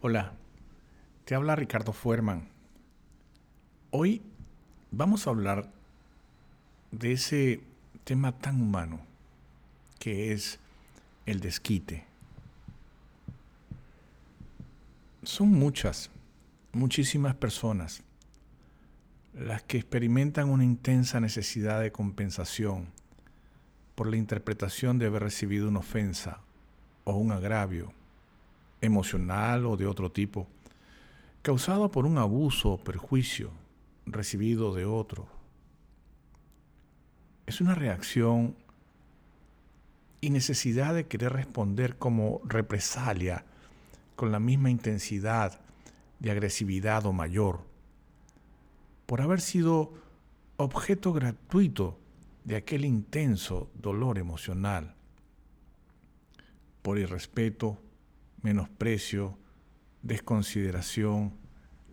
Hola, 0.00 0.32
te 1.24 1.34
habla 1.34 1.56
Ricardo 1.56 1.92
Fuerman. 1.92 2.46
Hoy 3.90 4.22
vamos 4.92 5.26
a 5.26 5.30
hablar 5.30 5.72
de 6.92 7.10
ese 7.10 7.62
tema 8.04 8.30
tan 8.30 8.62
humano 8.62 9.00
que 9.98 10.32
es 10.32 10.60
el 11.26 11.40
desquite. 11.40 12.04
Son 15.24 15.48
muchas, 15.48 16.10
muchísimas 16.72 17.34
personas 17.34 18.04
las 19.34 19.64
que 19.64 19.78
experimentan 19.78 20.48
una 20.48 20.62
intensa 20.62 21.18
necesidad 21.18 21.80
de 21.80 21.90
compensación 21.90 22.86
por 23.96 24.06
la 24.06 24.16
interpretación 24.16 25.00
de 25.00 25.06
haber 25.06 25.24
recibido 25.24 25.66
una 25.66 25.80
ofensa 25.80 26.38
o 27.02 27.16
un 27.16 27.32
agravio 27.32 27.97
emocional 28.80 29.66
o 29.66 29.76
de 29.76 29.86
otro 29.86 30.10
tipo, 30.10 30.46
causado 31.42 31.90
por 31.90 32.06
un 32.06 32.18
abuso 32.18 32.72
o 32.72 32.78
perjuicio 32.78 33.50
recibido 34.06 34.74
de 34.74 34.84
otro. 34.84 35.26
Es 37.46 37.60
una 37.60 37.74
reacción 37.74 38.54
y 40.20 40.30
necesidad 40.30 40.94
de 40.94 41.06
querer 41.06 41.32
responder 41.32 41.96
como 41.96 42.40
represalia 42.44 43.44
con 44.16 44.32
la 44.32 44.40
misma 44.40 44.70
intensidad 44.70 45.60
de 46.18 46.30
agresividad 46.30 47.06
o 47.06 47.12
mayor, 47.12 47.60
por 49.06 49.20
haber 49.20 49.40
sido 49.40 49.94
objeto 50.56 51.12
gratuito 51.12 51.96
de 52.44 52.56
aquel 52.56 52.84
intenso 52.84 53.70
dolor 53.74 54.18
emocional, 54.18 54.94
por 56.82 56.98
irrespeto, 56.98 57.78
menosprecio, 58.42 59.38
desconsideración, 60.02 61.34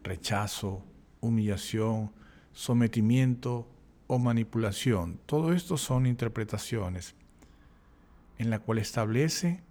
rechazo, 0.03 0.83
humillación, 1.21 2.11
sometimiento 2.53 3.67
o 4.07 4.19
manipulación. 4.19 5.19
Todo 5.25 5.53
esto 5.53 5.77
son 5.77 6.05
interpretaciones 6.05 7.15
en 8.37 8.49
la 8.49 8.59
cual 8.59 8.77
establece 8.77 9.61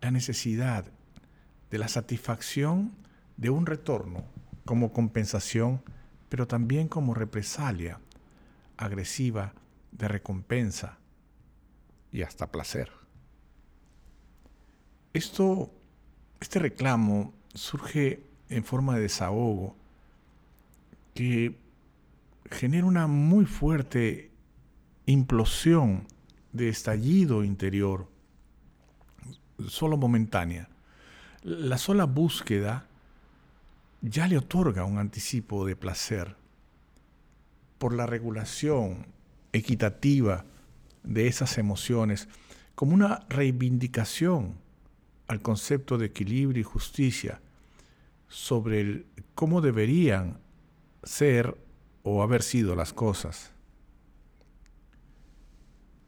la 0.00 0.10
necesidad 0.10 0.86
de 1.70 1.78
la 1.78 1.88
satisfacción 1.88 2.92
de 3.36 3.50
un 3.50 3.66
retorno 3.66 4.24
como 4.64 4.92
compensación, 4.92 5.82
pero 6.28 6.46
también 6.46 6.88
como 6.88 7.14
represalia 7.14 8.00
agresiva 8.76 9.54
de 9.92 10.08
recompensa 10.08 10.98
y 12.12 12.22
hasta 12.22 12.50
placer. 12.50 12.90
Esto 15.12 15.70
este 16.40 16.58
reclamo 16.58 17.32
surge 17.54 18.22
en 18.48 18.64
forma 18.64 18.96
de 18.96 19.02
desahogo 19.02 19.76
que 21.14 21.56
genera 22.50 22.86
una 22.86 23.06
muy 23.06 23.44
fuerte 23.44 24.30
implosión 25.06 26.06
de 26.52 26.68
estallido 26.68 27.44
interior, 27.44 28.08
solo 29.68 29.96
momentánea. 29.96 30.68
La 31.42 31.78
sola 31.78 32.04
búsqueda 32.04 32.86
ya 34.00 34.28
le 34.28 34.38
otorga 34.38 34.84
un 34.84 34.98
anticipo 34.98 35.66
de 35.66 35.76
placer 35.76 36.36
por 37.78 37.94
la 37.94 38.06
regulación 38.06 39.06
equitativa 39.52 40.44
de 41.02 41.26
esas 41.26 41.58
emociones 41.58 42.28
como 42.74 42.94
una 42.94 43.26
reivindicación 43.28 44.54
al 45.28 45.42
concepto 45.42 45.98
de 45.98 46.06
equilibrio 46.06 46.60
y 46.60 46.64
justicia 46.64 47.40
sobre 48.28 49.06
cómo 49.34 49.60
deberían 49.60 50.38
ser 51.02 51.56
o 52.02 52.22
haber 52.22 52.42
sido 52.42 52.74
las 52.74 52.92
cosas. 52.92 53.52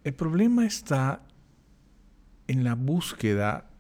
El 0.03 0.15
problema 0.15 0.67
está 0.67 1.23
en 2.49 2.65
la 2.65 2.75
búsqueda 2.75 3.71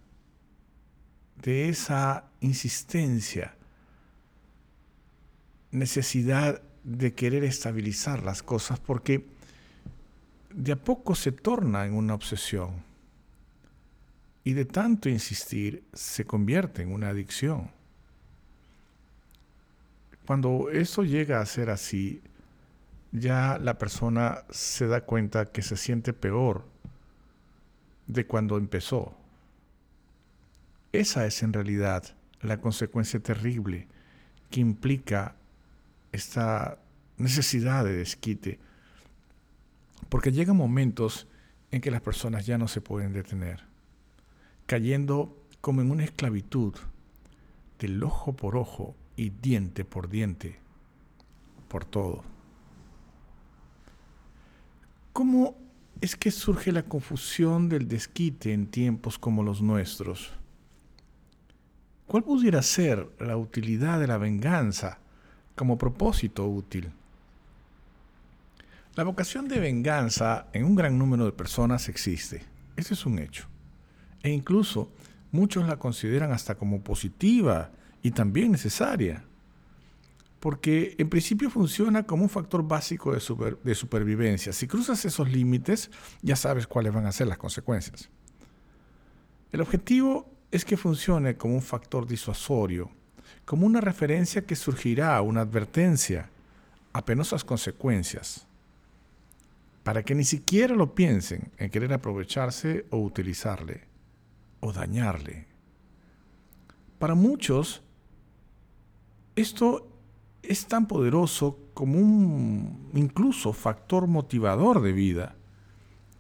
de 1.43 1.70
esa 1.70 2.31
insistencia, 2.41 3.56
necesidad 5.70 6.62
de 6.84 7.14
querer 7.14 7.44
estabilizar 7.44 8.22
las 8.22 8.43
cosas, 8.43 8.78
porque 8.78 9.26
de 10.53 10.72
a 10.72 10.76
poco 10.76 11.14
se 11.14 11.32
torna 11.32 11.87
en 11.87 11.94
una 11.94 12.14
obsesión 12.14 12.89
y 14.44 14.54
de 14.54 14.64
tanto 14.64 15.08
insistir 15.08 15.84
se 15.92 16.24
convierte 16.24 16.82
en 16.82 16.92
una 16.92 17.08
adicción. 17.08 17.70
Cuando 20.26 20.70
eso 20.70 21.04
llega 21.04 21.40
a 21.40 21.46
ser 21.46 21.70
así, 21.70 22.22
ya 23.12 23.58
la 23.58 23.78
persona 23.78 24.44
se 24.50 24.86
da 24.86 25.02
cuenta 25.02 25.50
que 25.50 25.62
se 25.62 25.76
siente 25.76 26.12
peor 26.12 26.66
de 28.06 28.26
cuando 28.26 28.56
empezó. 28.56 29.14
Esa 30.92 31.26
es 31.26 31.42
en 31.42 31.52
realidad 31.52 32.04
la 32.40 32.60
consecuencia 32.60 33.20
terrible 33.20 33.88
que 34.50 34.60
implica 34.60 35.36
esta 36.12 36.78
necesidad 37.18 37.84
de 37.84 37.96
desquite. 37.96 38.58
Porque 40.08 40.32
llegan 40.32 40.56
momentos 40.56 41.28
en 41.70 41.80
que 41.80 41.90
las 41.90 42.00
personas 42.00 42.46
ya 42.46 42.58
no 42.58 42.66
se 42.66 42.80
pueden 42.80 43.12
detener 43.12 43.69
cayendo 44.70 45.36
como 45.60 45.81
en 45.81 45.91
una 45.91 46.04
esclavitud 46.04 46.76
del 47.81 48.00
ojo 48.04 48.34
por 48.34 48.54
ojo 48.54 48.94
y 49.16 49.31
diente 49.31 49.84
por 49.84 50.08
diente, 50.08 50.60
por 51.66 51.84
todo. 51.84 52.22
¿Cómo 55.12 55.56
es 56.00 56.14
que 56.14 56.31
surge 56.31 56.70
la 56.70 56.84
confusión 56.84 57.69
del 57.69 57.88
desquite 57.88 58.53
en 58.53 58.69
tiempos 58.69 59.19
como 59.19 59.42
los 59.42 59.60
nuestros? 59.60 60.31
¿Cuál 62.06 62.22
pudiera 62.22 62.62
ser 62.62 63.10
la 63.19 63.37
utilidad 63.37 63.98
de 63.98 64.06
la 64.06 64.19
venganza 64.19 65.00
como 65.56 65.78
propósito 65.78 66.47
útil? 66.47 66.92
La 68.94 69.02
vocación 69.02 69.48
de 69.48 69.58
venganza 69.58 70.47
en 70.52 70.64
un 70.64 70.76
gran 70.76 70.97
número 70.97 71.25
de 71.25 71.32
personas 71.32 71.88
existe. 71.88 72.44
Ese 72.76 72.94
es 72.94 73.04
un 73.04 73.19
hecho. 73.19 73.50
E 74.22 74.31
incluso 74.31 74.91
muchos 75.32 75.66
la 75.66 75.78
consideran 75.78 76.32
hasta 76.32 76.54
como 76.54 76.82
positiva 76.82 77.70
y 78.03 78.10
también 78.10 78.53
necesaria. 78.53 79.25
Porque 80.38 80.94
en 80.98 81.08
principio 81.10 81.50
funciona 81.50 82.04
como 82.04 82.22
un 82.22 82.31
factor 82.31 82.66
básico 82.66 83.12
de, 83.12 83.75
supervivencia. 83.75 84.53
Si 84.53 84.66
cruzas 84.66 85.04
esos 85.04 85.31
límites, 85.31 85.91
ya 86.22 86.34
sabes 86.34 86.66
cuáles 86.66 86.94
van 86.94 87.06
a 87.06 87.12
ser 87.12 87.26
las 87.26 87.36
consecuencias. 87.36 88.08
El 89.53 89.60
objetivo 89.60 90.31
es 90.50 90.64
que 90.64 90.76
funcione 90.76 91.37
como 91.37 91.54
un 91.54 91.62
factor 91.62 92.06
disuasorio, 92.06 92.91
como 93.44 93.66
una 93.66 93.81
referencia 93.81 94.47
que 94.47 94.56
surgirá, 94.56 95.20
una 95.20 95.42
advertencia 95.42 96.31
a 96.92 97.04
penosas 97.04 97.44
consecuencias, 97.44 98.47
para 99.82 100.02
que 100.02 100.14
ni 100.14 100.25
siquiera 100.25 100.75
lo 100.75 100.94
piensen 100.94 101.50
en 101.58 101.70
querer 101.70 101.92
aprovecharse 101.92 102.87
o 102.91 102.98
utilizarle 102.98 103.89
o 104.60 104.72
dañarle. 104.72 105.47
Para 106.98 107.15
muchos, 107.15 107.82
esto 109.37 109.88
es 110.43 110.66
tan 110.66 110.87
poderoso 110.87 111.59
como 111.75 111.98
un 111.98 112.91
incluso 112.94 113.53
factor 113.53 114.06
motivador 114.06 114.82
de 114.82 114.93
vida, 114.93 115.34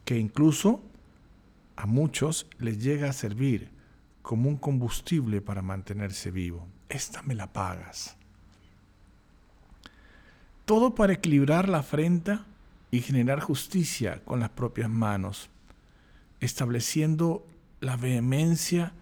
que 0.04 0.18
incluso 0.18 0.80
a 1.76 1.86
muchos 1.86 2.46
les 2.58 2.82
llega 2.82 3.10
a 3.10 3.12
servir 3.12 3.70
como 4.22 4.48
un 4.48 4.56
combustible 4.56 5.40
para 5.40 5.62
mantenerse 5.62 6.30
vivo. 6.30 6.66
Esta 6.88 7.22
me 7.22 7.34
la 7.34 7.52
pagas. 7.52 8.16
Todo 10.64 10.94
para 10.94 11.14
equilibrar 11.14 11.68
la 11.68 11.78
afrenta 11.78 12.46
y 12.90 13.00
generar 13.00 13.40
justicia 13.40 14.22
con 14.24 14.40
las 14.40 14.50
propias 14.50 14.88
manos, 14.88 15.50
estableciendo 16.40 17.46
la 17.80 17.96
vehemencia 17.96 18.92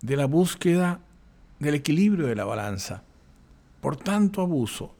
de 0.00 0.16
la 0.16 0.26
búsqueda 0.26 1.00
del 1.58 1.74
equilibrio 1.74 2.26
de 2.26 2.36
la 2.36 2.44
balanza. 2.44 3.02
Por 3.80 3.96
tanto 3.96 4.40
abuso, 4.40 4.94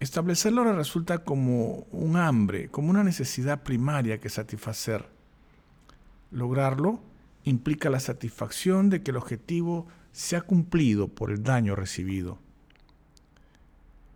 establecerlo 0.00 0.64
resulta 0.72 1.24
como 1.24 1.86
un 1.92 2.16
hambre, 2.16 2.68
como 2.68 2.90
una 2.90 3.04
necesidad 3.04 3.62
primaria 3.62 4.20
que 4.20 4.28
satisfacer. 4.28 5.08
Lograrlo 6.30 7.00
implica 7.44 7.90
la 7.90 8.00
satisfacción 8.00 8.90
de 8.90 9.02
que 9.02 9.10
el 9.10 9.16
objetivo 9.16 9.86
se 10.12 10.36
ha 10.36 10.42
cumplido 10.42 11.08
por 11.08 11.30
el 11.30 11.42
daño 11.42 11.74
recibido. 11.74 12.38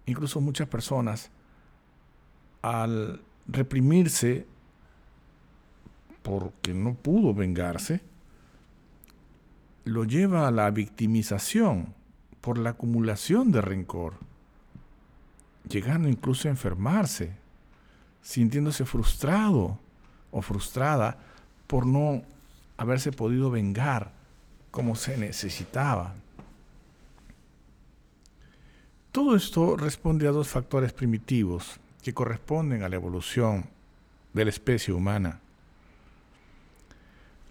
Incluso 0.06 0.40
muchas 0.40 0.68
personas, 0.68 1.30
al 2.62 3.20
reprimirse 3.46 4.46
porque 6.26 6.74
no 6.74 6.94
pudo 6.94 7.32
vengarse, 7.32 8.00
lo 9.84 10.02
lleva 10.02 10.48
a 10.48 10.50
la 10.50 10.68
victimización 10.72 11.94
por 12.40 12.58
la 12.58 12.70
acumulación 12.70 13.52
de 13.52 13.60
rencor, 13.60 14.14
llegando 15.68 16.08
incluso 16.08 16.48
a 16.48 16.50
enfermarse, 16.50 17.30
sintiéndose 18.22 18.84
frustrado 18.84 19.78
o 20.32 20.42
frustrada 20.42 21.16
por 21.68 21.86
no 21.86 22.22
haberse 22.76 23.12
podido 23.12 23.48
vengar 23.52 24.10
como 24.72 24.96
se 24.96 25.16
necesitaba. 25.16 26.12
Todo 29.12 29.36
esto 29.36 29.76
responde 29.76 30.26
a 30.26 30.32
dos 30.32 30.48
factores 30.48 30.92
primitivos 30.92 31.78
que 32.02 32.12
corresponden 32.12 32.82
a 32.82 32.88
la 32.88 32.96
evolución 32.96 33.66
de 34.32 34.44
la 34.44 34.50
especie 34.50 34.92
humana. 34.92 35.40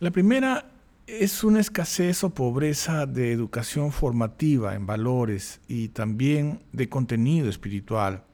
La 0.02 0.12
primera 0.12 0.66
es 1.08 1.46
una 1.46 1.62
escasez 1.62 2.26
o 2.26 2.30
pobreza 2.32 3.06
de 3.06 3.32
educación 3.32 3.94
formativa 3.94 4.76
en 4.76 4.86
valores 4.86 5.62
y 5.70 5.88
también 5.88 6.60
de 6.74 6.90
contenido 6.90 7.48
espiritual 7.48 8.26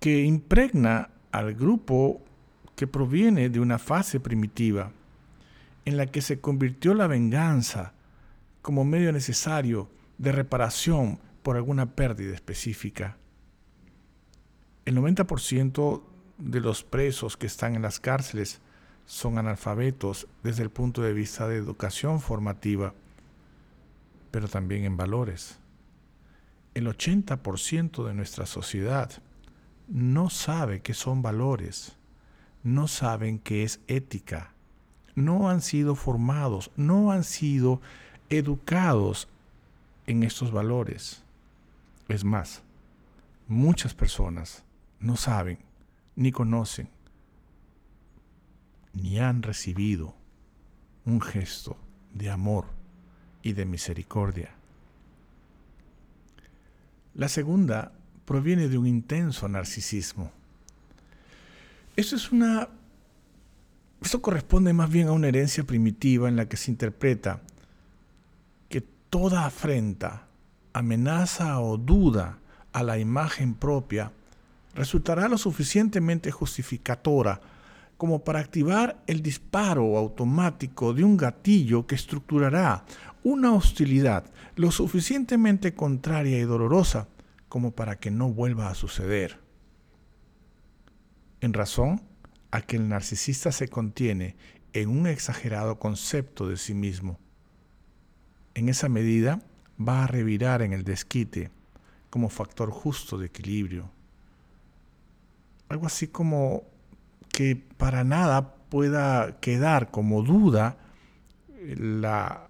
que 0.00 0.22
impregna 0.22 1.10
al 1.32 1.52
grupo 1.52 2.22
que 2.76 2.86
proviene 2.86 3.50
de 3.50 3.60
una 3.60 3.78
fase 3.78 4.20
primitiva 4.20 4.90
en 5.84 5.98
la 5.98 6.06
que 6.06 6.22
se 6.22 6.40
convirtió 6.40 6.94
la 6.94 7.08
venganza 7.08 7.92
como 8.62 8.86
medio 8.86 9.12
necesario 9.12 9.90
de 10.16 10.32
reparación 10.32 11.18
por 11.42 11.56
alguna 11.56 11.94
pérdida 11.94 12.34
específica. 12.34 13.18
El 14.86 14.96
90% 14.96 16.02
de 16.38 16.60
los 16.60 16.84
presos 16.84 17.36
que 17.36 17.46
están 17.46 17.74
en 17.76 17.82
las 17.82 18.00
cárceles 18.00 18.62
son 19.06 19.38
analfabetos 19.38 20.28
desde 20.42 20.62
el 20.62 20.70
punto 20.70 21.02
de 21.02 21.12
vista 21.12 21.48
de 21.48 21.56
educación 21.56 22.20
formativa, 22.20 22.94
pero 24.30 24.48
también 24.48 24.84
en 24.84 24.96
valores. 24.96 25.58
El 26.74 26.86
80% 26.86 28.06
de 28.06 28.14
nuestra 28.14 28.46
sociedad 28.46 29.10
no 29.88 30.30
sabe 30.30 30.80
qué 30.80 30.94
son 30.94 31.20
valores, 31.20 31.96
no 32.62 32.88
saben 32.88 33.38
qué 33.38 33.64
es 33.64 33.80
ética, 33.88 34.52
no 35.14 35.50
han 35.50 35.60
sido 35.60 35.94
formados, 35.94 36.70
no 36.76 37.12
han 37.12 37.24
sido 37.24 37.80
educados 38.30 39.28
en 40.06 40.22
estos 40.22 40.52
valores. 40.52 41.22
Es 42.08 42.24
más, 42.24 42.62
muchas 43.48 43.94
personas 43.94 44.64
no 44.98 45.16
saben 45.16 45.58
ni 46.16 46.32
conocen 46.32 46.88
ni 48.94 49.18
han 49.18 49.42
recibido 49.42 50.14
un 51.04 51.20
gesto 51.20 51.76
de 52.14 52.30
amor 52.30 52.66
y 53.42 53.52
de 53.52 53.64
misericordia. 53.64 54.50
La 57.14 57.28
segunda 57.28 57.92
proviene 58.24 58.68
de 58.68 58.78
un 58.78 58.86
intenso 58.86 59.48
narcisismo. 59.48 60.30
Eso 61.96 62.16
es 62.16 62.32
una 62.32 62.68
esto 64.04 64.20
corresponde 64.20 64.72
más 64.72 64.90
bien 64.90 65.08
a 65.08 65.12
una 65.12 65.28
herencia 65.28 65.62
primitiva 65.62 66.28
en 66.28 66.34
la 66.34 66.48
que 66.48 66.56
se 66.56 66.72
interpreta 66.72 67.40
que 68.68 68.80
toda 68.80 69.46
afrenta 69.46 70.26
amenaza 70.72 71.60
o 71.60 71.76
duda 71.76 72.38
a 72.72 72.82
la 72.82 72.98
imagen 72.98 73.54
propia 73.54 74.10
resultará 74.74 75.28
lo 75.28 75.38
suficientemente 75.38 76.32
justificadora 76.32 77.40
como 78.02 78.24
para 78.24 78.40
activar 78.40 79.00
el 79.06 79.22
disparo 79.22 79.96
automático 79.96 80.92
de 80.92 81.04
un 81.04 81.16
gatillo 81.16 81.86
que 81.86 81.94
estructurará 81.94 82.84
una 83.22 83.52
hostilidad 83.52 84.24
lo 84.56 84.72
suficientemente 84.72 85.74
contraria 85.74 86.36
y 86.40 86.42
dolorosa 86.42 87.06
como 87.48 87.70
para 87.70 88.00
que 88.00 88.10
no 88.10 88.28
vuelva 88.28 88.68
a 88.68 88.74
suceder. 88.74 89.38
En 91.40 91.52
razón 91.52 92.02
a 92.50 92.62
que 92.62 92.74
el 92.74 92.88
narcisista 92.88 93.52
se 93.52 93.68
contiene 93.68 94.34
en 94.72 94.88
un 94.88 95.06
exagerado 95.06 95.78
concepto 95.78 96.48
de 96.48 96.56
sí 96.56 96.74
mismo. 96.74 97.20
En 98.54 98.68
esa 98.68 98.88
medida, 98.88 99.38
va 99.78 100.02
a 100.02 100.08
revirar 100.08 100.60
en 100.62 100.72
el 100.72 100.82
desquite 100.82 101.52
como 102.10 102.30
factor 102.30 102.72
justo 102.72 103.16
de 103.16 103.26
equilibrio. 103.26 103.92
Algo 105.68 105.86
así 105.86 106.08
como 106.08 106.71
para 107.76 108.04
nada 108.04 108.54
pueda 108.68 109.38
quedar 109.40 109.90
como 109.90 110.22
duda 110.22 110.78
la 111.76 112.48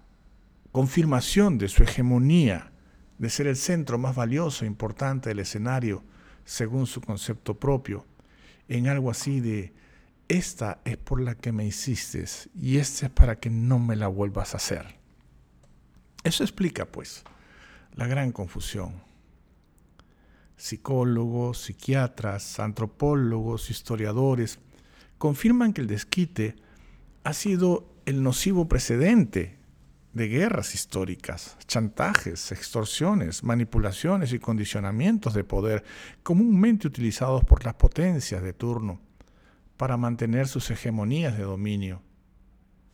confirmación 0.71 1.57
de 1.57 1.67
su 1.67 1.83
hegemonía, 1.83 2.71
de 3.17 3.29
ser 3.29 3.47
el 3.47 3.55
centro 3.55 3.97
más 3.97 4.15
valioso 4.15 4.65
e 4.65 4.67
importante 4.67 5.29
del 5.29 5.39
escenario 5.39 6.03
según 6.45 6.87
su 6.87 7.01
concepto 7.01 7.59
propio, 7.59 8.05
en 8.67 8.87
algo 8.87 9.11
así 9.11 9.39
de, 9.39 9.73
esta 10.27 10.79
es 10.85 10.97
por 10.97 11.21
la 11.21 11.35
que 11.35 11.51
me 11.51 11.65
hiciste 11.65 12.25
y 12.55 12.77
esta 12.77 13.07
es 13.07 13.11
para 13.11 13.39
que 13.39 13.49
no 13.49 13.79
me 13.79 13.95
la 13.95 14.07
vuelvas 14.07 14.53
a 14.53 14.57
hacer. 14.57 14.95
Eso 16.23 16.43
explica, 16.43 16.85
pues, 16.85 17.23
la 17.95 18.07
gran 18.07 18.31
confusión. 18.31 19.03
Psicólogos, 20.55 21.63
psiquiatras, 21.63 22.59
antropólogos, 22.59 23.69
historiadores 23.69 24.59
confirman 25.23 25.71
que 25.71 25.79
el 25.79 25.87
desquite 25.87 26.57
ha 27.23 27.31
sido 27.31 27.87
el 28.05 28.23
nocivo 28.23 28.67
precedente 28.67 29.57
de 30.11 30.27
guerras 30.27 30.75
históricas, 30.75 31.55
chantajes, 31.65 32.51
extorsiones, 32.51 33.41
manipulaciones 33.41 34.33
y 34.33 34.39
condicionamientos 34.39 35.33
de 35.33 35.45
poder 35.45 35.85
comúnmente 36.23 36.87
utilizados 36.87 37.45
por 37.45 37.63
las 37.63 37.75
potencias 37.75 38.43
de 38.43 38.51
turno 38.51 38.99
para 39.77 39.95
mantener 39.95 40.49
sus 40.49 40.69
hegemonías 40.69 41.37
de 41.37 41.43
dominio, 41.43 42.01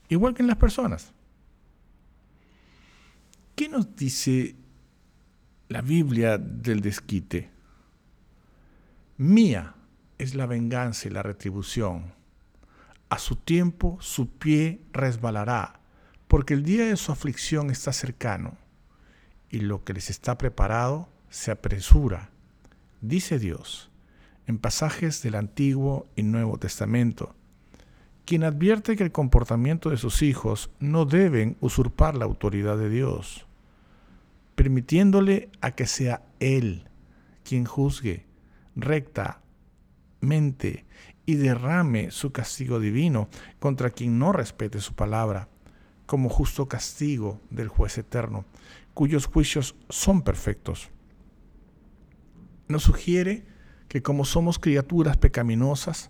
igual 0.07 0.35
que 0.35 0.43
en 0.43 0.49
las 0.49 0.57
personas. 0.57 1.11
¿Qué 3.55 3.67
nos 3.67 3.95
dice 3.95 4.55
la 5.67 5.81
Biblia 5.81 6.37
del 6.37 6.81
desquite? 6.81 7.49
Mía 9.17 9.73
es 10.19 10.35
la 10.35 10.45
venganza 10.45 11.07
y 11.07 11.11
la 11.11 11.23
retribución. 11.23 12.18
A 13.09 13.19
su 13.19 13.35
tiempo 13.35 13.97
su 14.01 14.29
pie 14.29 14.81
resbalará, 14.93 15.79
porque 16.27 16.53
el 16.53 16.63
día 16.63 16.85
de 16.85 16.97
su 16.97 17.11
aflicción 17.11 17.69
está 17.71 17.91
cercano, 17.91 18.57
y 19.49 19.61
lo 19.61 19.83
que 19.83 19.93
les 19.93 20.09
está 20.09 20.37
preparado 20.37 21.09
se 21.29 21.51
apresura, 21.51 22.29
dice 23.01 23.39
Dios, 23.39 23.89
en 24.47 24.57
pasajes 24.57 25.21
del 25.21 25.35
Antiguo 25.35 26.07
y 26.15 26.23
Nuevo 26.23 26.57
Testamento, 26.57 27.35
quien 28.25 28.43
advierte 28.43 28.95
que 28.95 29.03
el 29.03 29.11
comportamiento 29.11 29.89
de 29.89 29.97
sus 29.97 30.21
hijos 30.21 30.69
no 30.79 31.05
deben 31.05 31.57
usurpar 31.61 32.15
la 32.15 32.25
autoridad 32.25 32.77
de 32.77 32.89
Dios 32.89 33.47
permitiéndole 34.59 35.47
a 35.61 35.71
que 35.71 35.87
sea 35.87 36.21
Él 36.41 36.83
quien 37.45 37.63
juzgue 37.63 38.25
rectamente 38.75 39.39
y 41.29 41.35
derrame 41.35 42.09
su 42.09 42.31
castigo 42.31 42.79
divino 42.79 43.29
contra 43.59 43.91
quien 43.91 44.17
no 44.17 44.33
respete 44.33 44.81
su 44.81 44.95
palabra, 44.95 45.47
como 46.07 46.27
justo 46.27 46.67
castigo 46.67 47.39
del 47.51 47.67
juez 47.67 47.99
eterno, 47.99 48.45
cuyos 48.95 49.27
juicios 49.27 49.75
son 49.89 50.23
perfectos. 50.23 50.89
Nos 52.67 52.81
sugiere 52.81 53.45
que 53.87 54.01
como 54.01 54.25
somos 54.25 54.57
criaturas 54.57 55.17
pecaminosas, 55.17 56.09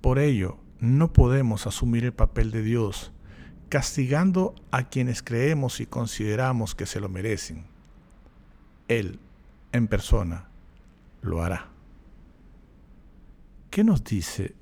por 0.00 0.18
ello 0.18 0.58
no 0.80 1.12
podemos 1.12 1.68
asumir 1.68 2.04
el 2.04 2.12
papel 2.12 2.50
de 2.50 2.62
Dios 2.64 3.12
castigando 3.68 4.56
a 4.72 4.88
quienes 4.88 5.22
creemos 5.22 5.78
y 5.78 5.86
consideramos 5.86 6.74
que 6.74 6.86
se 6.86 6.98
lo 6.98 7.08
merecen. 7.08 7.64
Él, 8.88 9.20
en 9.70 9.86
persona, 9.86 10.48
lo 11.20 11.44
hará. 11.44 11.71
¿Qué 13.72 13.84
nos 13.84 14.04
dice 14.04 14.54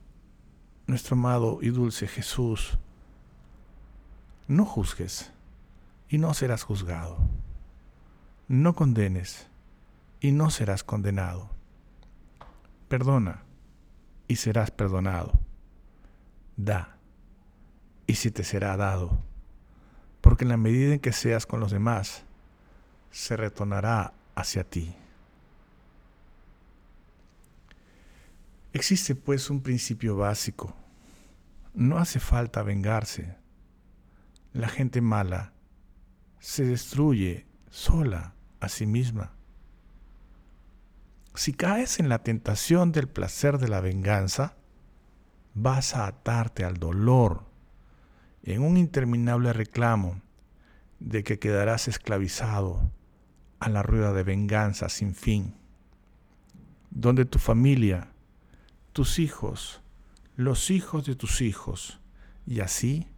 nuestro 0.86 1.16
amado 1.16 1.58
y 1.60 1.70
dulce 1.70 2.06
Jesús? 2.06 2.78
No 4.46 4.64
juzgues 4.64 5.32
y 6.08 6.18
no 6.18 6.32
serás 6.32 6.62
juzgado. 6.62 7.18
No 8.46 8.76
condenes 8.76 9.48
y 10.20 10.30
no 10.30 10.48
serás 10.50 10.84
condenado. 10.84 11.50
Perdona 12.86 13.42
y 14.28 14.36
serás 14.36 14.70
perdonado. 14.70 15.32
Da 16.56 16.96
y 18.06 18.14
si 18.14 18.30
te 18.30 18.44
será 18.44 18.76
dado. 18.76 19.18
Porque 20.20 20.44
en 20.44 20.50
la 20.50 20.56
medida 20.56 20.94
en 20.94 21.00
que 21.00 21.10
seas 21.10 21.46
con 21.46 21.58
los 21.58 21.72
demás, 21.72 22.22
se 23.10 23.36
retornará 23.36 24.12
hacia 24.36 24.62
ti. 24.62 24.94
Existe 28.72 29.14
pues 29.14 29.50
un 29.50 29.62
principio 29.62 30.16
básico. 30.16 30.76
No 31.74 31.98
hace 31.98 32.20
falta 32.20 32.62
vengarse. 32.62 33.36
La 34.52 34.68
gente 34.68 35.00
mala 35.00 35.52
se 36.38 36.64
destruye 36.64 37.46
sola 37.70 38.34
a 38.60 38.68
sí 38.68 38.86
misma. 38.86 39.32
Si 41.34 41.52
caes 41.52 42.00
en 42.00 42.08
la 42.08 42.22
tentación 42.22 42.92
del 42.92 43.08
placer 43.08 43.58
de 43.58 43.68
la 43.68 43.80
venganza, 43.80 44.56
vas 45.54 45.94
a 45.94 46.06
atarte 46.06 46.64
al 46.64 46.76
dolor 46.76 47.44
en 48.42 48.62
un 48.62 48.76
interminable 48.76 49.52
reclamo 49.52 50.20
de 50.98 51.24
que 51.24 51.38
quedarás 51.38 51.88
esclavizado 51.88 52.90
a 53.58 53.68
la 53.68 53.82
rueda 53.82 54.12
de 54.12 54.22
venganza 54.22 54.88
sin 54.88 55.14
fin, 55.14 55.54
donde 56.90 57.24
tu 57.24 57.38
familia, 57.38 58.09
tus 59.00 59.18
hijos, 59.18 59.80
los 60.36 60.70
hijos 60.70 61.06
de 61.06 61.14
tus 61.14 61.40
hijos, 61.40 61.98
y 62.46 62.60
así 62.60 63.08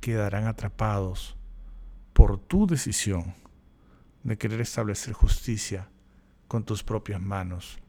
quedarán 0.00 0.46
atrapados 0.46 1.36
por 2.12 2.38
tu 2.38 2.68
decisión 2.68 3.34
de 4.22 4.38
querer 4.38 4.60
establecer 4.60 5.14
justicia 5.14 5.88
con 6.46 6.62
tus 6.62 6.84
propias 6.84 7.20
manos. 7.20 7.80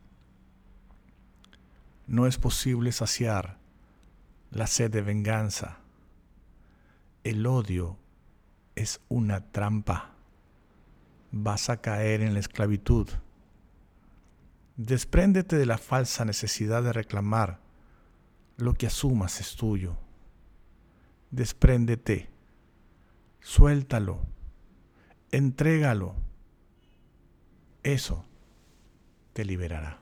No 2.07 2.25
es 2.25 2.39
posible 2.39 2.91
saciar 2.91 3.59
la 4.49 4.65
sed 4.65 4.89
de 4.89 5.03
venganza. 5.03 5.81
El 7.23 7.45
odio 7.45 7.99
es 8.73 9.01
una 9.07 9.51
trampa. 9.51 10.15
Vas 11.31 11.69
a 11.69 11.79
caer 11.79 12.21
en 12.21 12.33
la 12.33 12.39
esclavitud. 12.39 13.07
Despréndete 14.79 15.57
de 15.57 15.65
la 15.65 15.77
falsa 15.77 16.23
necesidad 16.23 16.81
de 16.81 16.93
reclamar 16.93 17.59
lo 18.55 18.75
que 18.75 18.87
asumas 18.87 19.41
es 19.41 19.57
tuyo. 19.57 19.97
Despréndete. 21.31 22.29
Suéltalo. 23.41 24.21
Entrégalo. 25.31 26.15
Eso 27.83 28.23
te 29.33 29.43
liberará. 29.43 29.99